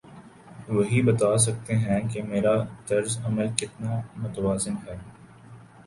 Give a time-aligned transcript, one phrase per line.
[0.69, 2.55] وہی بتا سکتے ہیں کہ میرا
[2.87, 4.97] طرز عمل کتنا متوازن ہے۔